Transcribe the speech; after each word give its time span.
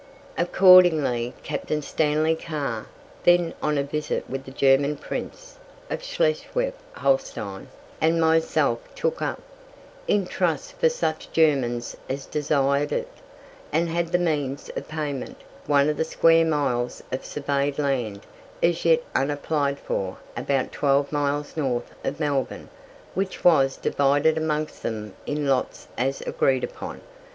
Accordingly 0.35 1.35
Captain 1.43 1.83
Stanley 1.83 2.35
Carr 2.35 2.87
(then 3.23 3.53
on 3.61 3.77
a 3.77 3.83
visit 3.83 4.27
with 4.27 4.45
the 4.45 4.49
German 4.51 4.97
Prince 4.97 5.59
of 5.91 6.03
Schleswig 6.03 6.73
Holstein) 6.95 7.67
and 8.01 8.19
myself 8.19 8.79
took 8.95 9.21
up, 9.21 9.39
in 10.07 10.25
trust 10.25 10.73
for 10.79 10.89
such 10.89 11.31
Germans 11.31 11.95
as 12.09 12.25
desired 12.25 12.91
it, 12.91 13.09
and 13.71 13.89
had 13.89 14.07
the 14.11 14.17
means 14.17 14.71
of 14.75 14.87
payment, 14.87 15.37
one 15.67 15.87
of 15.87 15.97
the 15.97 16.03
square 16.03 16.45
miles 16.45 17.03
of 17.11 17.23
surveyed 17.23 17.77
land, 17.77 18.21
as 18.63 18.83
yet 18.83 19.03
unapplied 19.13 19.77
for, 19.77 20.17
about 20.35 20.71
twelve 20.71 21.11
miles 21.11 21.55
north 21.55 21.93
of 22.03 22.19
Melbourne, 22.19 22.69
which 23.13 23.43
was 23.43 23.77
divided 23.77 24.35
amongst 24.35 24.81
them 24.81 25.13
in 25.27 25.45
lots 25.45 25.87
as 25.95 26.21
agreed 26.21 26.63
upon. 26.63 27.01